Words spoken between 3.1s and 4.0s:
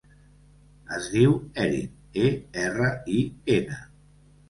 i, ena.